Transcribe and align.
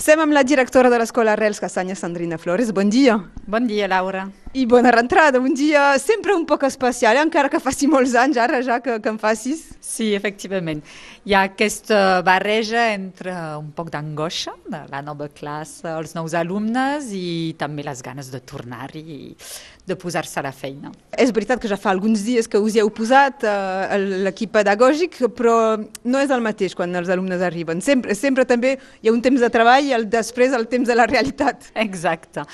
Sem 0.00 0.16
amb 0.16 0.32
la 0.32 0.40
directora 0.48 0.88
de 0.88 0.96
l'Escola 0.96 1.34
Arrels 1.36 1.58
Cassanya, 1.60 1.92
Sandrina 1.92 2.38
Flores. 2.40 2.70
Bon 2.72 2.88
dia. 2.88 3.18
Bon 3.44 3.66
dia, 3.68 3.84
Laura. 3.84 4.22
I 4.56 4.64
bona 4.66 4.88
rentrada, 4.94 5.38
un 5.38 5.52
dia 5.52 5.98
sempre 6.00 6.32
un 6.32 6.46
poc 6.48 6.64
especial, 6.64 7.18
eh? 7.18 7.22
encara 7.22 7.50
que 7.52 7.60
faci 7.60 7.86
molts 7.86 8.16
anys 8.16 8.38
ara 8.40 8.62
ja 8.64 8.78
que, 8.80 8.96
que 8.98 9.12
en 9.12 9.18
facis. 9.20 9.66
Sí, 9.84 10.08
efectivament. 10.16 10.80
Hi 11.28 11.36
ha 11.36 11.42
aquesta 11.50 12.22
barreja 12.24 12.88
entre 12.94 13.34
un 13.60 13.68
poc 13.76 13.92
d'angoixa 13.92 14.56
de 14.72 14.80
la 14.88 15.02
nova 15.04 15.28
classe, 15.28 15.84
els 15.92 16.16
nous 16.16 16.32
alumnes 16.32 17.12
i 17.12 17.52
també 17.60 17.84
les 17.84 18.00
ganes 18.00 18.32
de 18.32 18.40
tornar-hi 18.40 19.36
de 19.90 19.96
posar-se 19.98 20.38
a 20.40 20.44
la 20.46 20.52
feina. 20.56 20.92
És 21.18 21.32
veritat 21.34 21.60
que 21.60 21.70
ja 21.70 21.78
fa 21.80 21.92
alguns 21.92 22.24
dies 22.26 22.48
que 22.50 22.60
us 22.62 22.76
hi 22.76 22.82
heu 22.82 22.90
posat 22.94 23.44
eh, 23.44 23.96
l'equip 24.26 24.54
pedagògic, 24.54 25.18
però 25.36 25.56
no 25.80 26.22
és 26.22 26.30
el 26.30 26.44
mateix 26.44 26.76
quan 26.78 26.94
els 26.96 27.10
alumnes 27.12 27.42
arriben. 27.44 27.82
Sempre, 27.84 28.16
sempre 28.18 28.46
també 28.48 28.76
hi 29.00 29.10
ha 29.10 29.16
un 29.16 29.22
temps 29.24 29.42
de 29.42 29.50
treball 29.52 29.90
i 29.90 29.96
el, 29.96 30.06
després 30.10 30.54
el 30.56 30.68
temps 30.70 30.88
de 30.88 30.96
la 30.96 31.08
realitat. 31.10 31.72
Exacte 31.88 32.46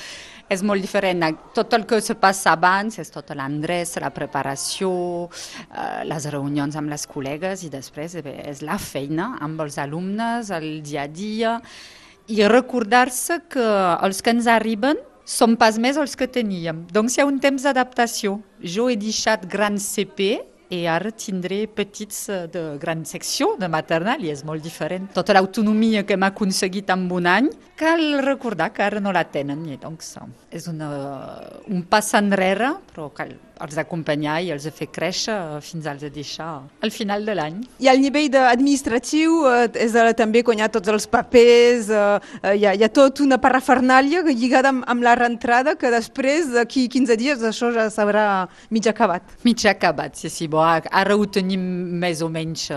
és 0.46 0.62
molt 0.62 0.78
diferent. 0.78 1.24
Tot 1.56 1.74
el 1.74 1.82
que 1.90 1.98
se 2.04 2.14
passa 2.22 2.52
abans 2.54 3.00
és 3.02 3.10
tota 3.10 3.34
l'endreç, 3.34 3.96
la 4.02 4.12
preparació, 4.14 4.92
eh, 5.66 6.04
les 6.06 6.28
reunions 6.30 6.76
amb 6.78 6.92
les 6.92 7.06
col·legues 7.10 7.64
i 7.66 7.70
després 7.72 8.14
bé, 8.22 8.36
és 8.46 8.62
la 8.62 8.78
feina 8.78 9.32
amb 9.42 9.60
els 9.66 9.78
alumnes, 9.82 10.52
el 10.54 10.82
dia 10.86 11.02
a 11.02 11.10
dia 11.10 11.58
i 12.26 12.42
recordar-se 12.46 13.40
que 13.50 13.66
els 14.02 14.22
que 14.22 14.32
ens 14.34 14.48
arriben 14.50 14.98
són 15.26 15.56
pas 15.58 15.76
més 15.82 15.98
els 15.98 16.14
que 16.16 16.30
teníem. 16.30 16.86
Doncs 16.94 17.16
hi 17.16 17.24
ha 17.24 17.28
un 17.28 17.40
temps 17.42 17.66
d'adaptació. 17.66 18.38
Jo 18.62 18.86
he 18.88 18.96
deixat 18.96 19.44
gran 19.50 19.80
CP 19.82 20.36
i 20.70 20.84
ara 20.90 21.12
tindré 21.14 21.66
petits 21.70 22.28
eh, 22.28 22.46
de 22.50 22.62
de 23.58 23.68
maternal 23.70 24.22
i 24.24 24.32
és 24.32 24.42
molt 24.46 24.62
diferent. 24.64 25.08
Tota 25.14 25.36
l'autonomia 25.36 26.04
que 26.06 26.16
hem 26.16 26.26
aconseguit 26.26 26.90
en 26.94 27.06
un 27.12 27.28
any, 27.30 27.50
cal 27.78 28.02
la 28.16 28.22
un 31.70 31.82
pas 31.86 32.14
enrere, 32.18 32.74
els 33.64 33.78
acompanyar 33.80 34.40
i 34.44 34.50
els 34.54 34.66
fer 34.76 34.88
créixer 34.92 35.36
fins 35.64 35.86
als 35.88 36.04
deixar 36.12 36.48
al 36.84 36.92
final 36.92 37.24
de 37.26 37.34
l'any. 37.36 37.62
I 37.82 37.88
al 37.92 38.02
nivell 38.02 38.36
administratiu 38.42 39.42
eh, 39.48 39.70
és 39.86 39.96
eh, 39.96 40.12
també 40.18 40.42
quan 40.46 40.60
hi 40.60 40.66
ha 40.66 40.70
tots 40.72 40.92
els 40.92 41.08
papers, 41.10 41.90
eh, 41.90 42.52
hi, 42.52 42.66
ha, 42.66 42.74
hi 42.76 42.84
ha 42.84 42.92
tot 42.92 43.22
una 43.24 43.40
parafernàlia 43.42 44.24
lligada 44.28 44.74
amb, 44.74 44.84
amb 44.86 45.06
la 45.06 45.16
reentrada 45.18 45.76
que 45.80 45.92
després 45.92 46.52
d'aquí 46.54 46.86
15 46.92 47.18
dies 47.20 47.44
això 47.46 47.72
ja 47.74 47.88
s'haurà 47.92 48.26
mig 48.70 48.86
acabat. 48.90 49.36
Mig 49.46 49.64
acabat, 49.66 50.16
sí, 50.20 50.30
sí. 50.32 50.50
Bo, 50.50 50.62
ara 50.62 51.16
ho 51.16 51.26
tenim 51.26 51.62
més 52.00 52.22
o 52.22 52.30
menys 52.32 52.68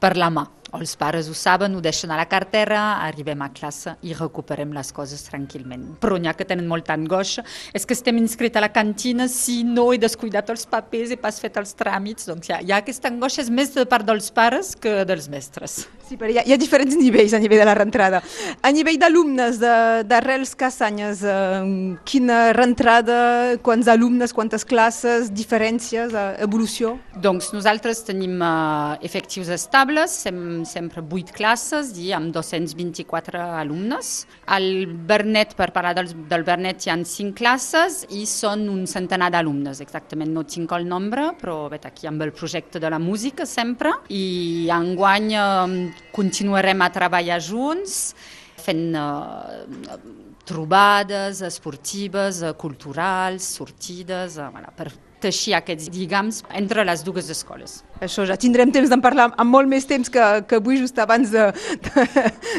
per 0.00 0.16
la 0.16 0.30
mà 0.32 0.46
els 0.78 0.94
pares 0.96 1.28
ho 1.28 1.34
saben, 1.36 1.74
ho 1.76 1.82
deixen 1.84 2.10
a 2.10 2.16
la 2.16 2.26
cartera, 2.28 2.80
arribem 3.04 3.42
a 3.44 3.50
classe 3.52 3.96
i 4.08 4.14
recuperem 4.16 4.72
les 4.72 4.92
coses 4.96 5.20
tranquil·ment. 5.28 5.98
Però 6.00 6.16
n'hi 6.16 6.30
ha 6.30 6.36
que 6.38 6.46
tenen 6.48 6.68
molta 6.70 6.96
angoixa, 6.96 7.44
és 7.76 7.84
que 7.84 7.96
estem 7.96 8.16
inscrits 8.20 8.56
a 8.56 8.64
la 8.64 8.72
cantina, 8.72 9.28
si 9.28 9.62
no 9.68 9.90
he 9.92 10.00
descuidat 10.12 10.52
els 10.52 10.66
papers, 10.68 11.10
he 11.10 11.18
pas 11.20 11.40
fet 11.40 11.56
els 11.60 11.72
tràmits, 11.78 12.28
doncs 12.28 12.50
hi 12.50 12.54
ha, 12.54 12.60
hi 12.60 12.72
ha 12.74 12.82
aquesta 12.84 13.08
angoixa, 13.08 13.42
és 13.46 13.50
més 13.50 13.72
de 13.74 13.86
part 13.88 14.06
dels 14.06 14.28
pares 14.34 14.76
que 14.76 15.02
dels 15.08 15.28
mestres. 15.32 15.82
Sí, 16.02 16.16
però 16.18 16.28
hi 16.28 16.38
ha, 16.40 16.42
hi 16.44 16.52
ha 16.52 16.58
diferents 16.58 16.96
nivells 16.98 17.32
a 17.32 17.38
nivell 17.38 17.60
de 17.62 17.66
la 17.68 17.74
reentrada. 17.78 18.18
A 18.60 18.70
nivell 18.74 18.98
d'alumnes 18.98 19.58
d'arrels 19.62 20.52
Cassanyes, 20.58 21.22
eh, 21.22 21.94
quina 22.04 22.38
reentrada, 22.56 23.56
quants 23.62 23.88
alumnes, 23.88 24.34
quantes 24.34 24.66
classes, 24.66 25.30
diferències, 25.32 26.12
eh, 26.12 26.24
evolució? 26.44 26.96
Doncs 27.22 27.52
nosaltres 27.54 28.02
tenim 28.08 28.42
eh, 28.42 28.98
efectius 29.06 29.52
estables, 29.54 30.16
sem 30.26 30.64
sempre 30.68 31.04
8 31.06 31.32
classes 31.36 31.94
i 32.02 32.10
amb 32.12 32.34
224 32.34 33.40
alumnes. 33.62 34.12
Al 34.52 34.68
Bernet, 35.06 35.54
per 35.56 35.70
parlar 35.72 35.94
del, 36.00 36.10
del 36.28 36.44
Bernet, 36.44 36.82
hi 36.82 36.90
ha 36.90 36.98
5 36.98 37.32
classes 37.38 38.02
i 38.10 38.26
són 38.26 38.66
un 38.72 38.84
centenar 38.90 39.30
d'alumnes. 39.32 39.80
Exactament 39.80 40.34
no 40.34 40.42
tinc 40.42 40.74
el 40.74 40.84
nombre, 40.90 41.30
però 41.38 41.70
vet, 41.70 41.86
aquí 41.86 42.10
amb 42.10 42.26
el 42.26 42.34
projecte 42.34 42.82
de 42.82 42.90
la 42.90 42.98
música 42.98 43.46
sempre. 43.46 43.94
I 44.10 44.68
enguany 44.72 45.32
eh, 45.38 46.01
continuarem 46.12 46.82
a 46.82 46.90
treballar 46.92 47.38
junts 47.40 48.14
fent 48.62 48.92
eh, 48.94 49.98
trobades 50.44 51.40
esportives, 51.42 52.42
eh, 52.42 52.52
culturals, 52.58 53.46
sortides, 53.58 54.38
eh, 54.38 54.50
voilà, 54.52 54.72
per 54.76 54.90
teixir 55.22 55.54
aquests 55.54 55.90
lligams 55.94 56.42
entre 56.58 56.84
les 56.84 57.04
dues 57.06 57.28
escoles. 57.30 57.80
Això 58.02 58.26
ja 58.26 58.36
tindrem 58.36 58.72
temps 58.74 58.90
d'en 58.90 59.02
parlar 59.02 59.30
amb 59.30 59.54
molt 59.54 59.70
més 59.70 59.86
temps 59.86 60.10
que, 60.10 60.24
que 60.50 60.58
avui 60.58 60.80
just 60.82 60.98
abans 60.98 61.30
de, 61.30 61.46
de, 61.86 62.06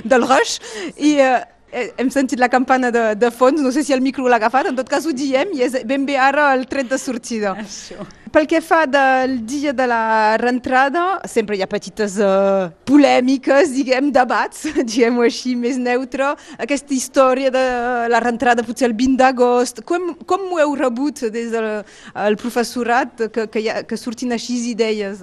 del 0.08 0.24
rush 0.24 0.60
i 0.96 1.18
eh, 1.20 1.42
hem 1.98 2.12
sentit 2.14 2.40
la 2.40 2.52
campana 2.54 2.92
de, 2.94 3.06
de 3.20 3.32
fons, 3.36 3.62
no 3.62 3.72
sé 3.76 3.84
si 3.84 3.96
el 3.96 4.04
micro 4.06 4.28
l'ha 4.30 4.40
agafat, 4.40 4.72
en 4.72 4.80
tot 4.80 4.90
cas 4.90 5.08
ho 5.10 5.12
diem 5.12 5.52
i 5.58 5.66
és 5.68 5.82
ben 5.90 6.06
bé 6.08 6.16
ara 6.22 6.54
el 6.56 6.68
tret 6.72 6.92
de 6.92 7.02
sortida. 7.02 7.58
Això. 7.60 8.08
Pel 8.34 8.48
que 8.50 8.64
fa 8.66 8.88
del 8.90 9.44
dia 9.46 9.76
de 9.78 9.86
la 9.86 10.38
reentrada, 10.42 11.20
sempre 11.30 11.54
hi 11.54 11.62
ha 11.62 11.68
petites 11.70 12.16
uh, 12.18 12.72
polèmiques, 12.90 13.70
diguem, 13.76 14.08
debats, 14.16 14.64
diguem-ho 14.90 15.22
així, 15.22 15.54
més 15.54 15.78
neutre. 15.78 16.32
Aquesta 16.58 16.98
història 16.98 17.52
de 17.54 17.62
la 18.10 18.22
reentrada 18.24 18.66
potser 18.66 18.90
el 18.90 18.96
20 18.98 19.20
d'agost, 19.22 19.84
com, 19.86 20.16
com 20.26 20.50
ho 20.50 20.58
heu 20.64 20.74
rebut 20.80 21.28
des 21.30 21.54
del 21.54 21.68
el 22.26 22.40
professorat 22.42 23.28
que, 23.30 23.46
que, 23.54 23.64
ha, 23.70 23.84
que 23.86 24.02
surtin 24.02 24.34
així 24.34 24.58
idees? 24.72 25.22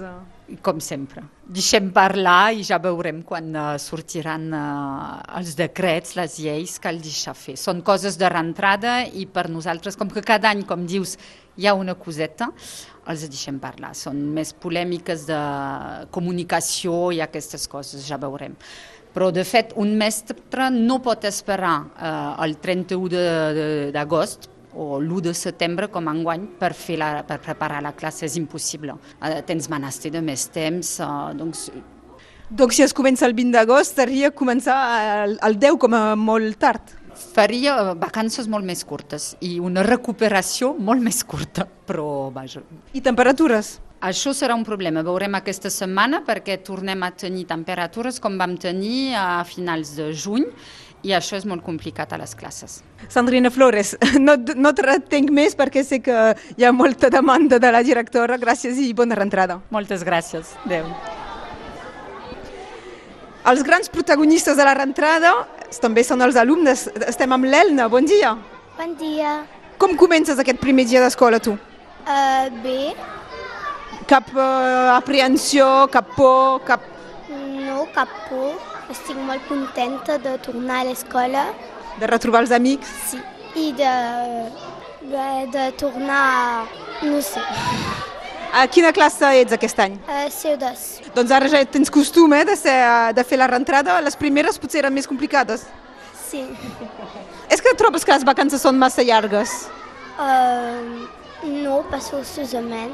Com 0.63 0.79
sempre. 0.83 1.25
Deixem 1.51 1.91
parlar 1.91 2.53
i 2.55 2.63
ja 2.63 2.79
veurem 2.79 3.21
quan 3.27 3.51
uh, 3.51 3.75
sortiran 3.79 4.47
uh, 4.55 5.19
els 5.39 5.51
decrets, 5.59 6.15
les 6.15 6.39
lleis 6.39 6.79
el 6.87 7.03
deixar 7.03 7.35
fer. 7.35 7.59
Són 7.59 7.83
coses 7.83 8.15
de 8.15 8.31
reentrada 8.31 9.01
i 9.03 9.27
per 9.27 9.49
nosaltres, 9.51 9.99
com 9.99 10.07
que 10.07 10.23
cada 10.23 10.51
any, 10.51 10.63
com 10.67 10.87
dius, 10.87 11.17
hi 11.59 11.67
ha 11.67 11.75
una 11.75 11.95
coseta, 11.99 12.49
els 13.09 13.25
deixem 13.25 13.57
parlar. 13.61 13.93
Són 13.97 14.19
més 14.35 14.53
polèmiques 14.53 15.25
de 15.29 15.41
comunicació 16.13 17.11
i 17.15 17.21
aquestes 17.23 17.67
coses, 17.71 18.05
ja 18.07 18.19
veurem. 18.21 18.55
Però, 19.11 19.27
de 19.35 19.43
fet, 19.43 19.73
un 19.75 19.95
mestre 19.99 20.69
no 20.71 21.01
pot 21.03 21.25
esperar 21.27 21.75
eh, 21.97 22.45
el 22.45 22.55
31 22.63 23.91
d'agost 23.91 24.47
o 24.71 25.01
l'1 25.01 25.25
de 25.25 25.33
setembre 25.35 25.89
com 25.91 26.07
enguany 26.07 26.45
per, 26.59 26.71
fer 26.77 26.95
la, 27.01 27.09
per 27.27 27.41
preparar 27.43 27.81
la 27.83 27.91
classe 27.97 28.23
és 28.29 28.37
impossible. 28.39 28.95
Eh, 29.19 29.41
tens 29.47 29.67
menester 29.71 30.13
de 30.13 30.21
més 30.23 30.47
temps, 30.53 30.99
eh, 31.03 31.09
doncs... 31.39 31.69
Donc 32.51 32.73
si 32.75 32.83
es 32.83 32.91
comença 32.91 33.23
el 33.27 33.31
20 33.35 33.55
d'agost, 33.55 33.95
seria 33.95 34.31
començar 34.35 34.77
el, 35.25 35.37
el 35.47 35.53
10 35.59 35.77
com 35.79 35.93
a 35.95 36.01
molt 36.19 36.57
tard 36.59 36.97
faria 37.21 37.93
vacances 37.93 38.49
molt 38.51 38.67
més 38.67 38.83
curtes 38.87 39.35
i 39.45 39.57
una 39.61 39.85
recuperació 39.87 40.73
molt 40.77 41.03
més 41.05 41.23
curta, 41.23 41.67
però 41.87 42.29
vaja. 42.33 42.63
I 42.93 43.01
temperatures? 43.05 43.77
Això 44.01 44.33
serà 44.33 44.55
un 44.57 44.63
problema. 44.65 45.03
Veurem 45.05 45.35
aquesta 45.37 45.69
setmana 45.69 46.23
perquè 46.25 46.57
tornem 46.65 47.03
a 47.05 47.11
tenir 47.13 47.45
temperatures 47.49 48.17
com 48.19 48.39
vam 48.39 48.55
tenir 48.57 49.13
a 49.13 49.43
finals 49.45 49.93
de 49.99 50.09
juny 50.17 50.47
i 51.05 51.13
això 51.17 51.37
és 51.37 51.45
molt 51.49 51.63
complicat 51.65 52.13
a 52.13 52.19
les 52.21 52.33
classes. 52.37 52.79
Sandrina 53.09 53.51
Flores, 53.53 53.95
no, 54.27 54.35
no 54.37 54.73
te 54.73 54.85
retenc 54.85 55.29
més 55.33 55.57
perquè 55.57 55.85
sé 55.85 56.01
que 56.01 56.17
hi 56.57 56.65
ha 56.65 56.73
molta 56.73 57.09
demanda 57.13 57.61
de 57.61 57.71
la 57.73 57.83
directora. 57.85 58.37
Gràcies 58.41 58.81
i 58.81 58.91
bona 58.97 59.17
reentrada. 59.17 59.61
Moltes 59.73 60.05
gràcies. 60.07 60.55
Adéu. 60.65 60.89
Els 63.51 63.63
grans 63.65 63.89
protagonistes 63.89 64.57
de 64.57 64.65
la 64.65 64.75
reentrada 64.77 65.31
també 65.79 66.03
són 66.03 66.21
els 66.25 66.35
alumnes. 66.35 66.87
Estem 67.07 67.31
amb 67.31 67.47
l'Elna, 67.47 67.87
bon 67.91 68.07
dia. 68.07 68.35
Bon 68.77 68.95
dia. 68.99 69.41
Com 69.79 69.95
comences 69.97 70.39
aquest 70.41 70.59
primer 70.61 70.85
dia 70.89 71.01
d'escola, 71.03 71.39
tu? 71.39 71.55
Uh, 72.01 72.49
bé. 72.63 72.93
Cap 74.09 74.27
uh, 74.35 74.91
aprehensió, 74.97 75.87
cap 75.93 76.11
por, 76.17 76.61
cap... 76.67 76.83
No, 77.31 77.85
cap 77.95 78.11
por. 78.27 78.57
Estic 78.91 79.15
molt 79.23 79.45
contenta 79.47 80.17
de 80.19 80.35
tornar 80.43 80.81
a 80.81 80.89
l'escola. 80.89 81.47
De 82.01 82.09
retrobar 82.09 82.43
els 82.43 82.51
amics? 82.55 82.91
Sí, 83.11 83.21
i 83.55 83.71
de, 83.77 83.95
de, 85.07 85.27
de 85.55 85.71
tornar, 85.79 86.67
no 87.05 87.21
sé. 87.23 87.45
A 88.51 88.65
quina 88.67 88.91
classe 88.91 89.27
ets 89.39 89.55
aquest 89.55 89.79
any? 89.79 89.93
Uh, 90.03 90.25
CO2. 90.27 91.11
Doncs 91.15 91.31
ara 91.31 91.47
ja 91.51 91.61
tens 91.63 91.91
costum 91.93 92.33
eh, 92.35 92.43
de, 92.47 92.57
ser, 92.59 92.75
de 93.15 93.23
fer 93.23 93.39
la 93.39 93.47
reentrada. 93.47 93.95
Les 94.03 94.17
primeres 94.19 94.59
potser 94.59 94.81
eren 94.83 94.93
més 94.93 95.07
complicades. 95.07 95.63
Sí. 96.27 96.43
És 97.51 97.63
que 97.63 97.73
trobes 97.79 98.03
que 98.03 98.11
les 98.11 98.27
vacances 98.27 98.63
són 98.63 98.77
massa 98.79 99.05
llargues? 99.07 99.53
Uh, 100.19 101.07
no, 101.63 101.81
pas 101.91 102.11
forçosament. 102.11 102.91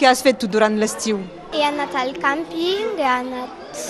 Què 0.00 0.08
has 0.08 0.24
fet 0.24 0.40
tu 0.40 0.48
durant 0.48 0.76
l'estiu? 0.80 1.20
He 1.52 1.60
anat 1.66 1.92
al 2.00 2.14
càmping, 2.16 2.96
he 2.96 3.04
anat 3.04 3.80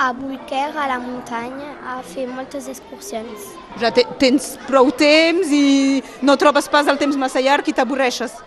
a 0.00 0.10
Bulquer, 0.16 0.70
a 0.72 0.86
la 0.88 0.96
muntanya, 1.02 1.74
a 1.84 1.98
fer 2.00 2.24
moltes 2.28 2.70
excursions. 2.72 3.50
Ja 3.82 3.90
te, 3.92 4.06
tens 4.22 4.54
prou 4.64 4.88
temps 4.96 5.52
i 5.52 6.00
no 6.24 6.38
trobes 6.40 6.70
pas 6.72 6.88
el 6.88 6.96
temps 7.00 7.20
massa 7.20 7.44
llarg 7.44 7.68
i 7.68 7.76
t'avorreixes? 7.76 8.38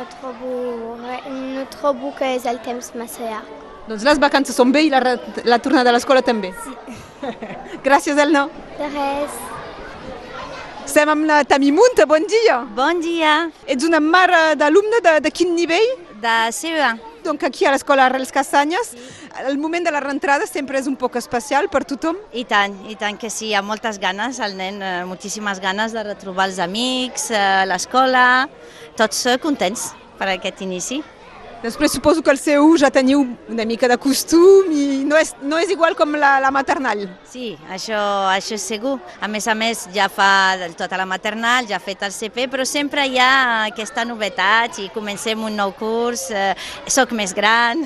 No, 0.00 0.06
no 0.06 0.08
trobo, 0.08 0.96
no 1.28 1.66
trobo 1.68 2.14
que 2.16 2.34
és 2.36 2.46
el 2.48 2.58
temps 2.64 2.94
massa 2.96 3.20
llarg. 3.26 3.48
Doncs 3.88 4.04
les 4.06 4.20
vacances 4.22 4.56
són 4.56 4.72
bé 4.72 4.86
i 4.86 4.90
la, 4.92 5.00
la 5.44 5.58
tornada 5.60 5.90
a 5.90 5.92
l'escola 5.92 6.22
també. 6.24 6.54
Sí. 6.64 6.96
Gràcies, 7.84 8.16
Elna. 8.16 8.46
De 8.78 8.88
res. 8.94 9.36
Estem 10.86 11.12
amb 11.12 11.28
la 11.28 11.42
Tami 11.44 11.68
Munta, 11.76 12.06
bon 12.08 12.24
dia. 12.24 12.62
Bon 12.74 13.02
dia, 13.04 13.50
Ets 13.66 13.84
una 13.84 14.00
mare 14.00 14.54
d'alumne 14.56 15.02
de, 15.04 15.18
de 15.20 15.30
quin 15.30 15.52
nivell? 15.54 15.92
de 16.20 16.36
CEA. 16.52 16.94
Donc 17.24 17.42
aquí 17.44 17.66
a 17.66 17.70
l'escola 17.74 18.06
Arrels 18.06 18.32
Castanyes, 18.32 18.94
el 19.46 19.58
moment 19.58 19.84
de 19.84 19.92
la 19.92 20.00
rentrada 20.00 20.46
sempre 20.48 20.78
és 20.80 20.88
un 20.88 20.96
poc 20.96 21.18
especial 21.20 21.68
per 21.68 21.84
tothom. 21.84 22.16
I 22.32 22.46
tant, 22.48 22.74
i 22.88 22.96
tant 22.96 23.18
que 23.20 23.30
sí, 23.30 23.52
amb 23.54 23.68
moltes 23.68 24.00
ganes, 24.00 24.40
el 24.40 24.56
nen, 24.56 24.80
eh, 24.82 25.04
moltíssimes 25.08 25.60
ganes 25.60 25.92
de 25.92 26.04
retrobar 26.06 26.48
els 26.48 26.58
amics, 26.58 27.30
eh, 27.30 27.64
l'escola, 27.68 28.48
tots 28.96 29.26
eh, 29.26 29.38
contents 29.38 29.90
per 30.18 30.32
aquest 30.32 30.64
inici. 30.64 31.02
Després 31.60 31.92
suposo 31.92 32.22
que 32.24 32.32
el 32.32 32.38
seu 32.40 32.70
ja 32.80 32.88
teniu 32.88 33.20
una 33.52 33.66
mica 33.68 33.88
de 33.90 33.98
costum 34.00 34.70
i 34.72 35.02
no 35.04 35.18
és, 35.20 35.34
no 35.44 35.58
és 35.60 35.68
igual 35.68 35.92
com 35.98 36.14
la, 36.16 36.38
la 36.40 36.48
maternal. 36.54 37.02
Sí, 37.28 37.50
això, 37.68 38.00
això 38.32 38.56
és 38.56 38.64
segur. 38.64 38.94
A 39.20 39.28
més 39.28 39.44
a 39.44 39.54
més, 39.54 39.84
ja 39.92 40.08
fa 40.08 40.56
del 40.56 40.72
tot 40.78 40.92
a 40.96 41.00
la 41.00 41.04
maternal, 41.10 41.68
ja 41.68 41.76
ha 41.76 41.84
fet 41.84 42.06
el 42.08 42.16
CP, 42.16 42.46
però 42.48 42.64
sempre 42.64 43.04
hi 43.04 43.20
ha 43.20 43.66
aquesta 43.66 44.06
novetat 44.08 44.80
i 44.80 44.88
comencem 44.94 45.44
un 45.44 45.60
nou 45.60 45.76
curs, 45.76 46.30
eh, 46.32 46.54
soc 46.88 47.12
més 47.12 47.36
gran 47.36 47.84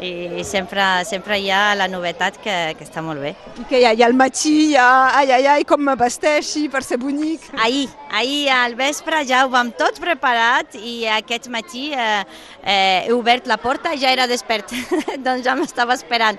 i 0.00 0.44
sempre, 0.44 0.82
sempre 1.04 1.38
hi 1.40 1.48
ha 1.50 1.74
la 1.74 1.88
novetat 1.90 2.38
que, 2.42 2.54
que 2.78 2.84
està 2.86 3.02
molt 3.02 3.22
bé. 3.22 3.32
I 3.58 3.66
que 3.68 3.80
hi 3.80 3.86
ha, 3.88 3.92
hi 3.96 4.04
ha 4.04 4.08
el 4.10 4.16
matí, 4.18 4.54
hi 4.70 4.76
ha, 4.78 4.90
ai, 5.18 5.32
ai, 5.34 5.48
ai, 5.54 5.66
com 5.68 5.82
me 5.82 5.96
vesteixi 5.98 6.68
per 6.72 6.84
ser 6.86 7.00
bonic. 7.02 7.48
Ahir, 7.58 7.88
ahir 8.10 8.48
al 8.54 8.76
vespre 8.78 9.24
ja 9.28 9.44
ho 9.46 9.50
vam 9.52 9.72
tot 9.78 9.98
preparat 10.02 10.78
i 10.78 11.02
aquest 11.18 11.50
matí 11.50 11.88
eh, 11.94 12.22
eh, 12.62 13.04
he 13.08 13.12
obert 13.16 13.50
la 13.50 13.58
porta 13.58 13.94
i 13.94 14.02
ja 14.02 14.14
era 14.14 14.28
despert, 14.30 14.74
doncs 15.26 15.44
ja 15.46 15.56
m'estava 15.58 15.98
esperant. 15.98 16.38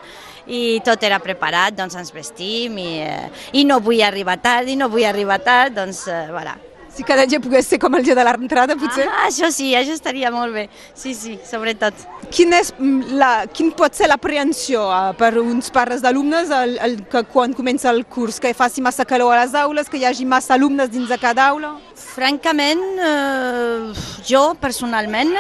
I 0.50 0.80
tot 0.86 1.04
era 1.06 1.20
preparat, 1.22 1.76
doncs 1.78 2.00
ens 2.00 2.16
vestim 2.16 2.80
i, 2.82 2.90
eh, 3.06 3.28
i 3.60 3.68
no 3.68 3.82
vull 3.84 4.02
arribar 4.06 4.40
tard 4.42 4.72
i 4.72 4.80
no 4.80 4.90
vull 4.90 5.06
arribar 5.06 5.42
tard, 5.44 5.76
doncs 5.78 6.08
eh, 6.08 6.26
voilà. 6.32 6.58
Si 6.90 7.04
cada 7.06 7.26
dia 7.30 7.40
pogués 7.40 7.68
ser 7.70 7.80
com 7.80 7.94
el 7.96 8.04
dia 8.04 8.16
de 8.18 8.24
la 8.26 8.34
rentrada, 8.34 8.76
potser. 8.80 9.06
Ah, 9.08 9.28
això 9.28 9.52
sí, 9.54 9.72
això 9.78 9.94
estaria 9.96 10.32
molt 10.34 10.54
bé, 10.56 10.66
sí, 10.98 11.14
sí, 11.14 11.38
sobretot. 11.46 11.94
Quin, 12.34 12.54
és, 12.58 12.74
mm, 12.78 13.16
la, 13.20 13.32
quin 13.54 13.72
pot 13.78 13.96
ser 13.96 14.10
l'aprehensió 14.10 14.88
eh, 14.92 15.14
per 15.20 15.36
uns 15.42 15.70
pares 15.74 16.02
d'alumnes 16.02 16.50
el, 16.50 16.78
el, 16.86 16.98
que 17.10 17.24
quan 17.32 17.54
comença 17.54 17.94
el 17.94 18.06
curs? 18.06 18.40
Que 18.42 18.54
faci 18.58 18.82
massa 18.82 19.06
calor 19.06 19.36
a 19.36 19.44
les 19.44 19.56
aules, 19.56 19.90
que 19.90 20.02
hi 20.02 20.08
hagi 20.10 20.26
massa 20.26 20.56
alumnes 20.58 20.90
dins 20.92 21.10
de 21.10 21.18
cada 21.22 21.48
aula? 21.54 21.76
Francament, 21.96 22.82
eh, 23.00 23.94
jo 24.28 24.50
personalment 24.60 25.38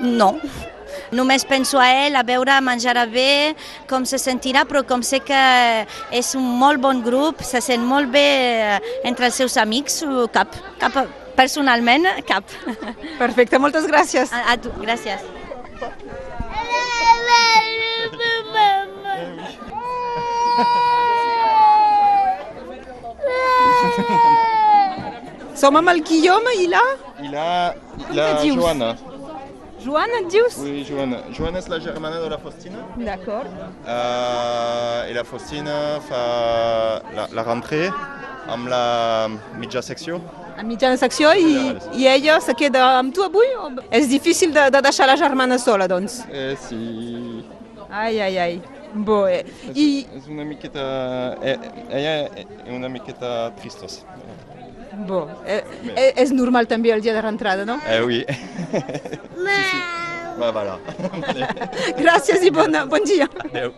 no. 0.00 0.36
Només 1.12 1.44
penso 1.44 1.76
a 1.76 1.90
ell, 1.92 2.14
a 2.16 2.22
veure, 2.24 2.54
menjarà 2.64 3.04
bé, 3.04 3.52
com 3.90 4.06
se 4.08 4.16
sentirà, 4.16 4.62
però 4.64 4.80
com 4.88 5.02
sé 5.04 5.20
que 5.20 5.40
és 6.08 6.32
un 6.38 6.46
molt 6.56 6.80
bon 6.80 7.02
grup, 7.04 7.42
se 7.44 7.60
sent 7.60 7.84
molt 7.84 8.08
bé 8.14 8.24
eh, 8.24 8.78
entre 9.04 9.28
els 9.28 9.36
seus 9.36 9.58
amics, 9.60 10.00
cap, 10.32 10.56
cap, 10.80 10.96
personalment, 11.36 12.08
cap. 12.24 12.48
Perfecte, 13.20 13.60
moltes 13.60 13.84
gràcies. 13.92 14.32
A, 14.32 14.54
a 14.54 14.56
tu, 14.56 14.72
gràcies. 14.80 15.20
Som 25.60 25.76
amb 25.76 25.92
el 25.92 26.00
Guillaume 26.08 26.56
i 26.56 26.68
la... 26.72 26.82
Il 27.22 27.34
a, 27.36 27.48
il 28.08 28.18
a 28.18 28.30
te 28.32 28.46
dius 28.46 28.56
Johanna. 28.56 28.94
Joana, 28.96 29.11
et 30.20 30.28
dius? 30.30 30.58
Oui, 30.58 30.84
Johanna. 30.88 31.18
Johanna 31.32 31.58
és 31.58 31.68
la 31.68 31.78
germana 31.78 32.20
de 32.20 32.28
la 32.28 32.38
Faustina. 32.38 32.78
D'acord. 32.96 33.46
Euh, 33.86 35.08
et 35.08 35.14
la 35.14 35.24
Faustina 35.24 36.00
fa 36.00 37.02
la, 37.14 37.28
la 37.32 37.42
rentrée 37.42 37.90
amb 38.48 38.68
la 38.68 39.28
mitja 39.58 39.82
secció. 39.82 40.20
A 40.58 40.62
mitjana 40.62 40.96
secció 41.00 41.32
i, 41.32 41.72
i 41.96 42.06
ella 42.06 42.38
se 42.40 42.54
queda 42.54 42.98
amb 42.98 43.14
tu 43.14 43.22
avui? 43.24 43.48
És 43.90 44.08
difícil 44.08 44.52
de, 44.52 44.68
de 44.70 44.82
deixar 44.84 45.08
la 45.08 45.16
germana 45.16 45.58
sola, 45.58 45.88
doncs? 45.88 46.22
Eh, 46.30 46.54
sí. 46.68 47.44
Ai, 47.90 48.20
ai, 48.20 48.38
ai. 48.38 48.62
Bo, 48.92 49.26
eh. 49.26 49.44
És, 49.70 49.76
I, 49.76 49.86
és 50.18 50.28
una 50.28 50.44
miqueta... 50.44 50.82
Eh, 51.40 51.56
ella 51.88 52.12
és 52.36 52.74
una 52.76 52.90
miqueta 52.92 53.50
tristos. 53.60 54.02
Bo, 55.06 55.24
eh, 55.46 55.62
eh, 55.94 56.12
és 56.22 56.32
normal 56.34 56.68
també 56.70 56.92
el 56.94 57.02
dia 57.04 57.14
de 57.16 57.22
rentrada, 57.24 57.66
no? 57.68 57.78
Eh, 57.86 58.00
oui. 58.06 58.22
sí, 58.28 59.62
sí. 59.70 59.80
Va, 60.38 60.50
voilà. 60.54 60.78
Gràcies 61.98 62.44
i 62.46 62.50
bon, 62.54 62.76
bon 62.88 63.04
dia. 63.08 63.28
Adéu. 63.44 63.74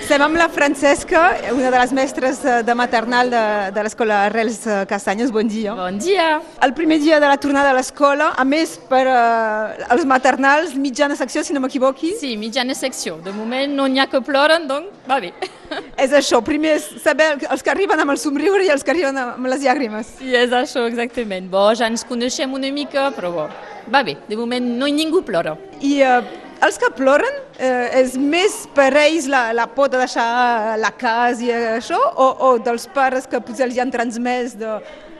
Estem 0.00 0.20
amb 0.20 0.36
la 0.36 0.48
Francesca, 0.52 1.20
una 1.52 1.70
de 1.70 1.78
les 1.78 1.92
mestres 1.96 2.40
eh, 2.44 2.62
de 2.66 2.74
maternal 2.76 3.30
de, 3.32 3.42
de 3.74 3.84
l'escola 3.86 4.24
Arrels 4.26 4.58
eh, 4.66 4.82
Castanyes. 4.90 5.30
Bon 5.32 5.48
dia. 5.48 5.74
Bon 5.78 5.98
dia. 5.98 6.40
El 6.62 6.74
primer 6.76 6.98
dia 7.00 7.20
de 7.22 7.30
la 7.30 7.38
tornada 7.40 7.70
a 7.72 7.76
l'escola, 7.76 8.32
a 8.36 8.44
més 8.44 8.76
per 8.90 9.04
eh, 9.08 9.86
els 9.94 10.04
maternals, 10.08 10.74
mitjana 10.76 11.16
secció, 11.16 11.44
si 11.46 11.56
no 11.56 11.62
m'equivoqui. 11.64 12.12
Sí, 12.20 12.34
mitjana 12.40 12.76
secció. 12.76 13.16
De 13.24 13.32
moment 13.32 13.72
no 13.74 13.88
n'hi 13.88 14.02
ha 14.02 14.08
que 14.12 14.20
ploren, 14.24 14.68
doncs 14.68 15.08
va 15.08 15.20
bé. 15.24 15.32
És 16.04 16.12
això, 16.12 16.42
primer 16.44 16.76
és 16.78 16.88
saber 17.02 17.32
els 17.48 17.64
que 17.64 17.72
arriben 17.72 18.00
amb 18.00 18.12
el 18.12 18.20
somriure 18.20 18.64
i 18.66 18.72
els 18.74 18.84
que 18.84 18.92
arriben 18.92 19.16
amb 19.20 19.48
les 19.50 19.64
llàgrimes. 19.64 20.16
Sí, 20.20 20.34
és 20.36 20.52
això, 20.52 20.84
exactament. 20.90 21.48
Bo, 21.50 21.70
ja 21.74 21.88
ens 21.88 22.04
coneixem 22.06 22.52
una 22.54 22.70
mica, 22.74 23.08
però 23.16 23.32
bo, 23.34 23.50
va 23.90 24.04
bé. 24.04 24.18
De 24.28 24.36
moment 24.36 24.74
no 24.78 24.90
hi 24.90 24.96
ningú 24.96 25.24
plora. 25.24 25.56
I 25.80 25.96
eh, 26.04 26.43
els 26.64 26.78
que 26.80 26.90
ploren, 26.96 27.40
eh, 27.58 28.00
és 28.00 28.14
més 28.16 28.62
per 28.76 28.90
ells 28.96 29.28
la, 29.30 29.46
la 29.56 29.66
por 29.70 29.90
de 29.92 30.00
deixar 30.00 30.78
la 30.80 30.90
casa 30.96 31.44
i 31.44 31.50
això, 31.52 31.98
o, 31.98 32.28
o 32.48 32.52
dels 32.64 32.86
pares 32.94 33.28
que 33.28 33.40
potser 33.44 33.68
els 33.68 33.76
hi 33.76 33.82
han 33.84 33.92
transmès 33.92 34.56
de, 34.60 34.78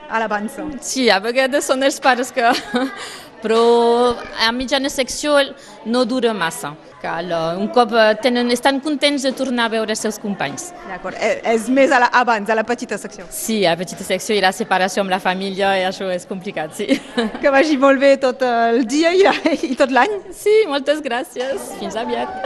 a 0.08 0.22
l'avança? 0.22 0.64
Sí, 0.80 1.08
a 1.10 1.20
vegades 1.22 1.68
són 1.70 1.84
els 1.84 2.00
pares 2.00 2.32
que... 2.34 2.52
però 3.44 4.16
a 4.40 4.48
mitjana 4.56 4.88
secció 4.88 5.36
no 5.84 6.06
dura 6.08 6.32
massa. 6.32 6.70
Cal, 7.04 7.30
eh, 7.30 7.56
un 7.60 7.68
cop 7.68 7.92
eh, 7.92 8.14
tenen, 8.22 8.48
estan 8.54 8.78
contents 8.80 9.26
de 9.26 9.32
tornar 9.36 9.66
a 9.68 9.72
veure 9.74 9.92
els 9.92 10.00
seus 10.00 10.16
companys. 10.22 10.70
D'acord, 10.88 11.18
eh, 11.20 11.34
és 11.52 11.66
més 11.68 11.92
a 11.92 11.98
la, 12.00 12.08
abans, 12.16 12.48
a 12.48 12.56
la 12.56 12.64
petita 12.64 12.96
secció. 13.00 13.26
Sí, 13.28 13.58
a 13.68 13.74
petita 13.76 14.06
secció 14.06 14.32
i 14.32 14.40
la 14.40 14.54
separació 14.56 15.04
amb 15.04 15.12
la 15.12 15.18
família, 15.20 15.74
i 15.76 15.84
això 15.84 16.08
és 16.14 16.24
complicat, 16.30 16.72
sí. 16.78 16.88
Que 17.42 17.52
vagi 17.52 17.76
molt 17.80 18.00
bé 18.00 18.14
tot 18.22 18.40
el 18.48 18.86
dia 18.88 19.12
i, 19.12 19.26
i 19.68 19.76
tot 19.76 19.92
l'any. 19.92 20.16
Sí, 20.32 20.62
moltes 20.70 21.04
gràcies. 21.04 21.74
Fins 21.82 21.98
aviat. 22.00 22.40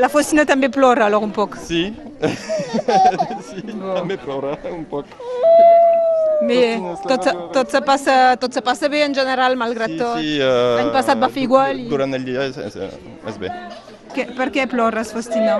La 0.00 0.08
Faustina 0.08 0.46
també 0.48 0.72
plora, 0.72 1.10
alors, 1.10 1.24
un 1.28 1.32
poc. 1.36 1.58
Sí. 1.60 1.90
sí, 3.50 3.62
també 3.68 4.16
plora 4.16 4.56
un 4.72 4.84
poc. 4.88 5.12
Es 6.50 7.02
tot, 7.02 7.10
la 7.10 7.22
se- 7.22 7.36
va 7.38 7.48
tot, 7.52 7.70
se 7.70 7.80
passa, 7.82 8.36
tot 8.36 8.52
se 8.52 8.62
passa 8.62 8.88
bé 8.88 9.04
en 9.04 9.14
general, 9.14 9.56
malgrat 9.56 9.90
Sí, 9.90 9.98
tot. 9.98 10.18
sí, 10.18 10.38
eh, 10.40 10.74
L'any 10.78 10.90
passat 10.92 11.20
va 11.22 11.28
fer 11.28 11.42
igual. 11.44 11.78
I... 11.78 11.88
Durant 11.88 12.14
el 12.14 12.24
dia 12.24 12.44
és, 12.48 12.56
és, 12.58 12.76
és 13.28 13.38
bé. 13.38 13.50
Que, 14.14 14.26
per 14.36 14.50
què 14.52 14.66
plores, 14.68 15.12
Faustina? 15.12 15.58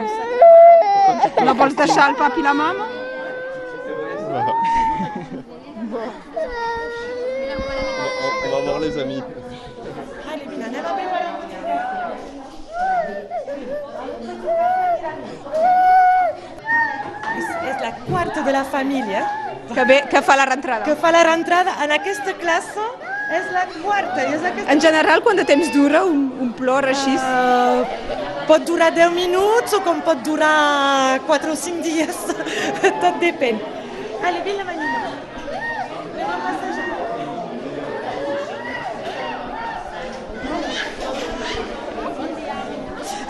No 1.44 1.54
vols 1.60 1.76
deixar 1.76 2.10
el 2.10 2.16
papi 2.16 2.40
i 2.40 2.42
la 2.44 2.54
mama? 2.54 2.86
On, 8.22 8.32
on 8.44 8.50
va 8.52 8.60
voir 8.66 8.80
les 8.80 8.96
amis. 9.02 9.24
És, 17.32 17.46
és 17.70 17.80
la 17.82 17.92
quarta 18.06 18.42
de 18.46 18.52
la 18.52 18.64
família 18.64 19.22
Que, 19.74 19.84
bé, 19.88 20.02
que 20.10 20.22
fa 20.22 20.36
la 20.36 20.46
rentrada. 20.46 20.84
que 20.84 20.94
fa 20.96 21.12
la 21.12 21.22
rentrada 21.24 21.76
en 21.84 21.92
aquesta 21.92 22.34
classe. 22.40 22.86
És 23.32 23.46
la 23.54 23.64
quarta. 23.80 24.26
i 24.26 24.34
És 24.34 24.42
aquesta... 24.44 24.70
En 24.72 24.80
general, 24.80 25.22
quant 25.24 25.38
de 25.40 25.44
temps 25.48 25.70
dura 25.72 26.02
un, 26.04 26.26
un 26.44 26.50
plor 26.52 26.84
així? 26.90 27.14
Uh, 27.16 27.80
pot 28.48 28.66
durar 28.68 28.90
10 28.92 29.14
minuts 29.16 29.72
o 29.72 29.80
com 29.86 30.02
pot 30.04 30.20
durar 30.26 31.18
4 31.26 31.54
o 31.54 31.56
5 31.56 31.80
dies. 31.86 32.18
Tot 33.02 33.16
depèn. 33.22 33.62
Allez, 34.20 34.44
vine, 34.44 34.64
Manina. 34.68 35.31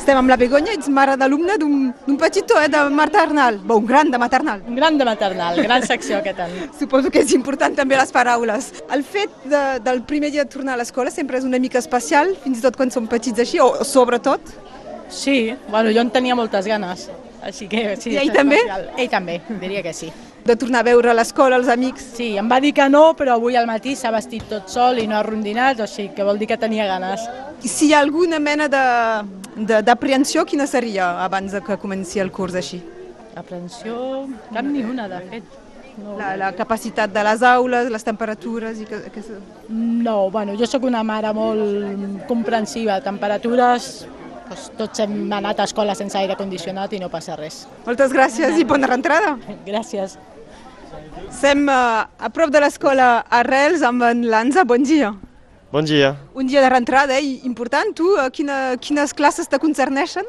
Estem 0.02 0.18
amb 0.18 0.32
la 0.32 0.34
Begoña, 0.34 0.72
ets 0.74 0.88
mare 0.90 1.12
d'alumne 1.14 1.54
d'un 1.60 2.16
petitó, 2.18 2.56
eh, 2.60 2.66
de 2.68 2.80
maternal. 2.90 3.60
Bo, 3.62 3.76
un 3.76 3.86
gran 3.86 4.10
de 4.10 4.18
maternal. 4.18 4.60
Un 4.66 4.74
gran 4.74 4.98
de 4.98 5.04
maternal, 5.04 5.60
gran 5.62 5.84
secció 5.86 6.16
aquest 6.18 6.40
any. 6.42 6.56
Suposo 6.80 7.08
que 7.08 7.20
és 7.22 7.30
important 7.36 7.76
també 7.78 7.94
les 7.94 8.10
paraules. 8.10 8.72
El 8.90 9.04
fet 9.06 9.30
de, 9.44 9.60
del 9.84 10.00
primer 10.02 10.32
dia 10.32 10.42
de 10.42 10.50
tornar 10.50 10.74
a 10.74 10.80
l'escola 10.80 11.12
sempre 11.14 11.38
és 11.38 11.46
una 11.46 11.60
mica 11.62 11.78
especial, 11.78 12.34
fins 12.42 12.58
i 12.58 12.64
tot 12.64 12.74
quan 12.80 12.90
som 12.90 13.06
petits 13.06 13.44
així, 13.44 13.60
o 13.62 13.84
sobretot. 13.86 14.50
Sí, 15.06 15.54
bueno, 15.68 15.92
jo 15.94 16.02
en 16.02 16.10
tenia 16.10 16.34
moltes 16.34 16.66
ganes. 16.66 17.06
Així 17.46 17.68
que 17.70 17.94
sí. 18.00 18.16
I 18.16 18.24
ell 18.24 18.32
també? 18.34 18.58
especial. 18.58 18.88
Ell 18.98 19.10
també, 19.12 19.38
diria 19.62 19.84
que 19.86 19.92
sí. 19.94 20.10
De 20.42 20.56
tornar 20.58 20.80
a 20.82 20.88
veure 20.90 21.14
l'escola, 21.14 21.60
els 21.62 21.70
amics. 21.70 22.08
Sí, 22.16 22.32
em 22.42 22.50
va 22.50 22.58
dir 22.58 22.74
que 22.74 22.88
no, 22.90 23.12
però 23.14 23.36
avui 23.38 23.54
al 23.54 23.70
matí 23.70 23.94
s'ha 23.94 24.10
vestit 24.10 24.50
tot 24.50 24.66
sol 24.66 24.98
i 24.98 25.06
no 25.06 25.20
ha 25.20 25.22
rondinat, 25.22 25.78
o 25.78 25.86
sigui 25.86 26.10
que 26.16 26.26
vol 26.26 26.42
dir 26.42 26.50
que 26.50 26.58
tenia 26.58 26.90
ganes. 26.90 27.22
I 27.62 27.70
si 27.70 27.92
hi 27.92 27.94
ha 27.94 28.02
alguna 28.02 28.42
mena 28.42 28.66
de- 28.66 29.41
de- 29.56 29.82
d'aprehensió, 29.82 30.44
quina 30.46 30.66
seria 30.66 31.22
abans 31.24 31.52
de 31.52 31.60
que 31.60 31.76
comenci 31.78 32.20
el 32.20 32.30
curs 32.32 32.54
així? 32.54 32.82
Aprensió, 33.36 34.26
cap 34.52 34.64
ni 34.64 34.82
una, 34.84 35.08
de 35.08 35.20
fet. 35.30 35.44
No, 35.98 36.16
La, 36.16 36.36
la 36.40 36.52
capacitat 36.56 37.12
de 37.12 37.22
les 37.24 37.42
aules, 37.44 37.90
les 37.92 38.04
temperatures 38.04 38.78
i 38.80 38.86
que, 38.88 38.98
que... 39.12 39.22
no 39.68 40.30
bueno, 40.30 40.54
jo 40.56 40.64
sóc 40.66 40.84
una 40.88 41.02
mare 41.04 41.32
molt 41.36 42.24
comprensiva. 42.28 43.00
Temperatures, 43.04 44.06
doncs, 44.48 44.70
tots 44.78 45.00
hem 45.04 45.32
anat 45.32 45.60
a 45.60 45.64
escola 45.68 45.94
sense 45.94 46.16
aire 46.16 46.36
condicionat 46.36 46.92
i 46.96 46.98
no 47.00 47.10
passa 47.12 47.36
res. 47.36 47.66
Moltes 47.84 48.12
gràcies 48.12 48.56
i 48.56 48.64
bona 48.64 48.88
rentrada. 48.88 49.34
Gràcies. 49.68 50.16
Sem 51.32 51.68
eh, 51.68 51.74
a 51.74 52.30
prop 52.32 52.50
de 52.52 52.60
l'escola 52.64 53.24
Arrels 53.28 53.82
amb 53.84 54.02
en 54.08 54.24
Lanza. 54.32 54.64
Bon 54.64 54.82
dia. 54.82 55.12
Bon 55.72 55.86
dia. 55.88 56.18
Un 56.34 56.44
dia 56.44 56.60
de 56.60 56.68
rentrada 56.68 57.18
eh? 57.18 57.40
important. 57.48 57.94
Tu, 57.96 58.04
eh, 58.20 58.28
quina, 58.28 58.76
quines 58.76 59.14
classes 59.16 59.48
te 59.48 59.56
concerneixen? 59.56 60.26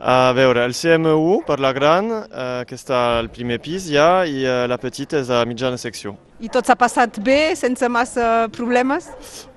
A 0.00 0.32
veure, 0.32 0.62
el 0.64 0.72
CMU 0.72 1.42
per 1.44 1.58
la 1.60 1.74
gran, 1.76 2.08
eh, 2.08 2.62
que 2.64 2.78
està 2.78 3.18
al 3.18 3.28
primer 3.28 3.58
pis 3.60 3.90
ja, 3.92 4.24
i 4.24 4.40
eh, 4.40 4.64
la 4.72 4.78
petita 4.80 5.20
és 5.20 5.28
a 5.28 5.42
mitjana 5.44 5.76
secció. 5.76 6.14
I 6.40 6.48
tot 6.48 6.64
s'ha 6.64 6.78
passat 6.80 7.20
bé, 7.20 7.52
sense 7.60 7.92
massa 7.92 8.48
problemes? 8.56 9.10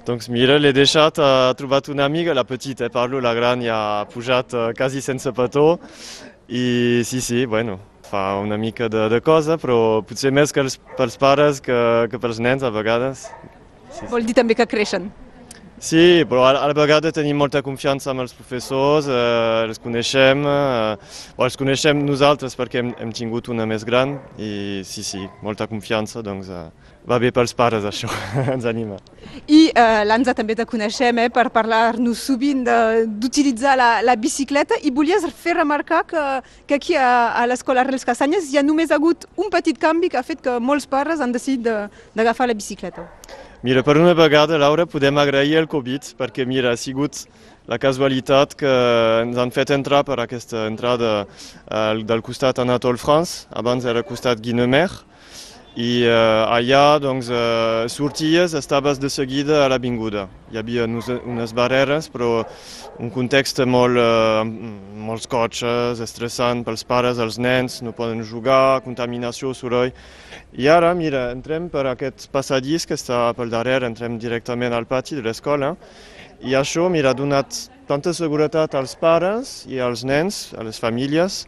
Doncs 0.04 0.28
mira, 0.28 0.60
l'he 0.60 0.74
deixat, 0.76 1.24
ha 1.24 1.56
trobat 1.56 1.88
una 1.88 2.04
amiga, 2.04 2.36
la 2.36 2.44
petita, 2.44 2.92
eh, 2.92 2.92
parlo, 2.92 3.24
la 3.24 3.32
gran 3.34 3.64
ja 3.64 3.80
ha 3.80 4.06
pujat 4.12 4.52
eh, 4.52 4.68
quasi 4.76 5.00
sense 5.00 5.32
petó, 5.32 5.78
i 6.52 7.00
sí, 7.08 7.24
sí, 7.24 7.46
bueno, 7.48 7.80
fa 8.12 8.42
una 8.44 8.60
mica 8.60 8.92
de, 8.92 9.08
de 9.08 9.24
cosa, 9.24 9.56
però 9.56 10.04
potser 10.04 10.36
més 10.36 10.52
que 10.52 10.68
els, 10.68 10.82
pels 11.00 11.16
pares 11.16 11.64
que, 11.64 11.80
que 12.12 12.20
pels 12.20 12.44
nens 12.44 12.68
a 12.68 12.76
vegades. 12.76 13.30
Vol 14.10 14.26
dir 14.26 14.34
també 14.38 14.56
que 14.56 14.66
creixen. 14.68 15.12
Sí, 15.84 16.24
però 16.30 16.46
a, 16.48 16.54
la 16.70 16.74
vegada 16.78 17.10
tenim 17.12 17.36
molta 17.36 17.60
confiança 17.62 18.12
amb 18.14 18.22
els 18.24 18.32
professors, 18.32 19.08
eh, 19.12 19.66
els 19.68 19.82
coneixem, 19.84 20.46
eh, 20.48 21.34
o 21.36 21.44
els 21.44 21.58
coneixem 21.60 22.00
nosaltres 22.08 22.56
perquè 22.56 22.80
hem, 22.80 22.94
hem 23.04 23.12
tingut 23.12 23.50
una 23.52 23.66
més 23.68 23.84
gran 23.84 24.14
i 24.40 24.80
sí, 24.88 25.04
sí, 25.04 25.26
molta 25.44 25.68
confiança, 25.68 26.22
doncs 26.24 26.48
eh, 26.48 26.62
va 27.10 27.18
bé 27.20 27.34
pels 27.36 27.52
pares 27.54 27.84
això, 27.84 28.08
ens 28.56 28.64
anima. 28.70 28.96
I 29.52 29.74
eh, 29.76 30.06
l'Anza 30.08 30.32
també 30.38 30.56
te 30.56 30.64
coneixem 30.70 31.20
eh, 31.20 31.28
per 31.36 31.50
parlar-nos 31.52 32.24
sovint 32.30 32.64
de- 32.64 33.04
d'utilitzar 33.20 33.76
la, 33.76 33.90
la 34.08 34.16
bicicleta 34.16 34.80
i 34.88 34.94
volies 34.96 35.28
fer 35.36 35.58
remarcar 35.60 36.06
que, 36.08 36.24
que 36.66 36.80
aquí 36.80 36.96
a, 36.96 37.34
a 37.36 37.44
l'escola 37.50 37.84
Arrels 37.84 38.08
Castanyes 38.08 38.48
hi 38.54 38.62
ha 38.62 38.64
només 38.64 38.94
hagut 38.96 39.28
un 39.36 39.52
petit 39.52 39.76
canvi 39.84 40.08
que 40.14 40.22
ha 40.22 40.24
fet 40.24 40.40
que 40.48 40.62
molts 40.64 40.88
pares 40.88 41.20
han 41.20 41.36
decidit 41.36 41.68
de- 41.68 41.90
d'agafar 42.16 42.48
la 42.48 42.56
bicicleta. 42.56 43.04
Mira, 43.64 43.82
per 43.82 43.96
una 43.96 44.12
vegada, 44.12 44.58
Laura, 44.60 44.84
podem 44.84 45.16
agrair 45.22 45.54
el 45.56 45.70
Covid, 45.72 46.10
perquè 46.20 46.44
mira, 46.44 46.74
ha 46.74 46.76
sigut 46.76 47.22
la 47.72 47.78
casualitat 47.80 48.58
que 48.60 48.72
ens 49.22 49.40
han 49.40 49.54
fet 49.56 49.72
entrar 49.72 50.02
per 50.04 50.18
aquesta 50.20 50.66
entrada 50.68 51.12
eh, 51.24 52.02
del 52.04 52.20
costat 52.28 52.60
Anatole 52.60 53.00
France, 53.00 53.46
abans 53.56 53.88
era 53.88 54.04
costat 54.04 54.44
Guinemer, 54.44 54.90
i 55.76 56.04
eh, 56.06 56.12
allà 56.14 57.00
doncs, 57.02 57.30
eh, 57.34 57.86
sorties, 57.90 58.54
estaves 58.54 59.00
de 59.02 59.10
seguida 59.10 59.64
a 59.64 59.70
l'avinguda. 59.72 60.28
Hi 60.54 60.60
havia 60.62 60.86
unes, 60.86 61.10
unes 61.26 61.54
barreres, 61.58 62.12
però 62.14 62.44
un 63.02 63.10
context 63.10 63.64
molt, 63.66 63.98
eh, 63.98 64.44
molts 65.08 65.26
cotxes, 65.28 66.02
estressant 66.04 66.62
pels 66.64 66.86
pares, 66.86 67.18
els 67.18 67.40
nens, 67.42 67.82
no 67.82 67.96
poden 67.98 68.22
jugar, 68.22 68.84
contaminació, 68.86 69.54
soroll. 69.58 69.90
I 70.54 70.70
ara, 70.70 70.94
mira, 70.94 71.32
entrem 71.34 71.72
per 71.74 71.88
aquest 71.90 72.30
passadís 72.30 72.86
que 72.86 72.94
està 72.94 73.32
pel 73.34 73.50
darrere, 73.50 73.90
entrem 73.90 74.20
directament 74.22 74.74
al 74.78 74.86
pati 74.86 75.18
de 75.18 75.26
l'escola, 75.26 75.74
i 76.46 76.54
això, 76.54 76.86
mira, 76.92 77.12
ha 77.12 77.18
donat 77.18 77.56
tanta 77.88 78.14
seguretat 78.14 78.76
als 78.78 78.94
pares 79.00 79.64
i 79.66 79.82
als 79.82 80.04
nens, 80.06 80.52
a 80.54 80.62
les 80.68 80.78
famílies, 80.78 81.48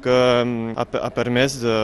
que 0.00 0.16
mm, 0.16 0.78
ha, 0.78 0.86
ha 1.02 1.12
permès 1.12 1.58
de, 1.60 1.76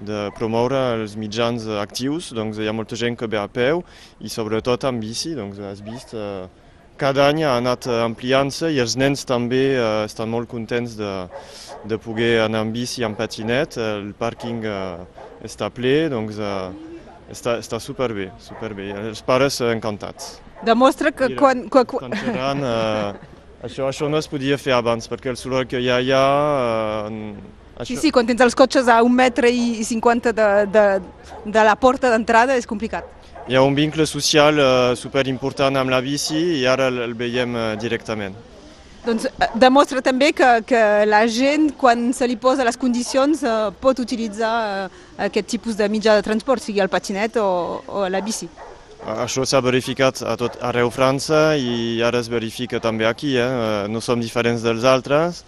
de 0.00 0.28
promoure 0.38 0.78
els 0.98 1.16
mitjans 1.18 1.66
actius, 1.80 2.32
doncs 2.36 2.60
hi 2.60 2.68
ha 2.68 2.76
molta 2.76 2.96
gent 2.98 3.18
que 3.18 3.28
ve 3.30 3.38
a 3.40 3.48
peu 3.50 3.82
i 4.20 4.30
sobretot 4.32 4.86
amb 4.88 5.02
bici, 5.02 5.34
doncs 5.38 5.58
has 5.58 5.82
vist, 5.84 6.14
eh, 6.14 6.46
cada 6.98 7.28
any 7.30 7.44
ha 7.46 7.54
anat 7.58 7.86
eh, 7.86 8.00
ampliant-se 8.02 8.72
i 8.74 8.80
els 8.82 8.96
nens 8.98 9.24
també 9.26 9.62
eh, 9.74 9.86
estan 10.04 10.30
molt 10.30 10.50
contents 10.50 10.96
de, 10.98 11.12
de 11.86 11.98
poder 12.02 12.40
anar 12.44 12.64
amb 12.66 12.74
bici, 12.74 13.04
amb 13.06 13.18
patinet, 13.18 13.78
el 13.78 14.12
pàrquing 14.18 14.64
eh, 14.66 15.24
està 15.46 15.70
ple, 15.74 15.96
doncs 16.12 16.40
eh, 16.42 16.54
està, 17.30 17.58
està 17.62 17.80
superbé, 17.82 18.30
superbé. 18.42 18.90
Els 19.12 19.22
pares 19.22 19.60
eh, 19.62 19.72
encantats. 19.76 20.38
Demostra 20.66 21.12
que 21.14 21.30
Mira, 21.30 21.38
quan... 21.38 21.66
quan, 21.70 21.86
quan... 21.86 22.18
Xerrant, 22.18 22.66
eh, 22.66 23.38
això, 23.68 23.86
això 23.86 24.10
no 24.10 24.18
es 24.18 24.30
podia 24.30 24.58
fer 24.58 24.74
abans, 24.74 25.06
perquè 25.10 25.30
el 25.30 25.38
soroll 25.40 25.68
que 25.70 25.82
hi 25.82 25.90
ha 25.92 26.02
allà... 26.02 26.26
Eh, 27.06 27.56
Sí, 27.86 27.96
sí, 27.96 28.10
quan 28.10 28.26
tens 28.26 28.42
els 28.42 28.56
cotxes 28.58 28.88
a 28.90 28.98
un 29.06 29.14
metre 29.14 29.50
i 29.50 29.84
cinquanta 29.86 30.32
de, 30.34 30.48
de, 30.72 30.84
de 31.46 31.64
la 31.64 31.76
porta 31.78 32.10
d'entrada 32.10 32.56
és 32.58 32.66
complicat. 32.66 33.06
Hi 33.48 33.56
ha 33.56 33.62
un 33.64 33.76
vincle 33.76 34.04
social 34.06 34.58
eh, 34.60 34.68
superimportant 34.98 35.78
amb 35.80 35.92
la 35.92 36.02
bici 36.04 36.40
i 36.58 36.66
ara 36.68 36.88
el, 36.90 36.98
el 37.06 37.14
veiem 37.16 37.54
eh, 37.56 37.66
directament. 37.80 38.34
Doncs 39.06 39.28
eh, 39.30 39.48
demostra 39.56 40.02
també 40.04 40.32
que, 40.36 40.48
que 40.68 40.80
la 41.08 41.22
gent, 41.32 41.70
quan 41.80 42.10
se 42.12 42.26
li 42.28 42.36
posa 42.36 42.66
les 42.66 42.76
condicions, 42.76 43.44
eh, 43.46 43.54
pot 43.80 44.02
utilitzar 44.02 44.54
eh, 44.66 44.88
aquest 45.28 45.48
tipus 45.54 45.78
de 45.78 45.88
mitjà 45.88 46.18
de 46.18 46.26
transport, 46.26 46.64
sigui 46.64 46.82
el 46.84 46.90
patinet 46.92 47.38
o, 47.40 47.48
o 47.86 48.08
la 48.10 48.20
bici. 48.24 48.50
Això 49.14 49.46
s'ha 49.46 49.62
verificat 49.62 50.20
a 50.26 50.34
tot 50.36 50.58
arreu 50.66 50.90
França 50.90 51.54
i 51.56 52.02
ara 52.04 52.18
es 52.18 52.28
verifica 52.28 52.82
també 52.82 53.06
aquí. 53.06 53.36
Eh? 53.38 53.48
No 53.88 54.02
som 54.04 54.20
diferents 54.20 54.66
dels 54.66 54.84
altres. 54.84 55.44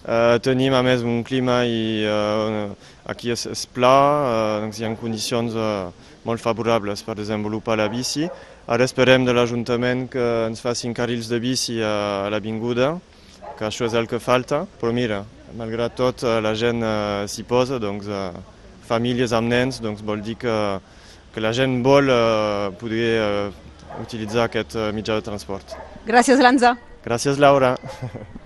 Eh, 0.00 0.38
tenim 0.40 0.72
a 0.72 0.80
més 0.80 1.02
un 1.04 1.20
clima 1.26 1.60
i 1.68 2.06
eh, 2.08 2.68
aquí 3.12 3.34
és, 3.34 3.44
és 3.52 3.66
pla, 3.68 3.96
eh, 4.24 4.54
doncs 4.64 4.80
hi 4.80 4.86
ha 4.88 4.94
condicions 4.96 5.52
eh, 5.52 5.90
molt 6.24 6.40
favorables 6.40 7.02
per 7.04 7.18
desenvolupar 7.18 7.76
la 7.80 7.88
bici. 7.92 8.28
Ara 8.70 8.86
esperem 8.88 9.26
de 9.26 9.34
l'Ajuntament 9.36 10.06
que 10.08 10.24
ens 10.46 10.62
facin 10.64 10.94
carrils 10.96 11.28
de 11.28 11.40
bici 11.42 11.80
a 11.84 12.30
l'avinguda, 12.32 12.94
que 13.58 13.68
això 13.68 13.84
és 13.88 13.96
el 13.98 14.08
que 14.08 14.22
falta. 14.22 14.64
Però 14.80 14.92
mira, 14.96 15.20
malgrat 15.58 15.96
tot 16.00 16.24
eh, 16.24 16.38
la 16.40 16.54
gent 16.56 16.80
eh, 16.80 17.28
s'hi 17.28 17.44
posa, 17.44 17.80
doncs 17.82 18.08
eh, 18.08 18.32
famílies 18.88 19.36
amb 19.36 19.52
nens, 19.52 19.82
doncs 19.84 20.00
vol 20.06 20.24
dir 20.24 20.38
que, 20.40 20.56
que 21.34 21.44
la 21.44 21.52
gent 21.52 21.82
vol 21.84 22.08
eh, 22.08 22.70
poder 22.80 23.14
eh, 23.20 23.48
utilitzar 24.00 24.48
aquest 24.48 24.80
eh, 24.80 24.90
mitjà 24.96 25.20
de 25.20 25.28
transport. 25.28 25.76
Gràcies, 26.08 26.40
Lanza. 26.40 26.78
Gràcies, 27.04 27.36
Laura. 27.36 27.76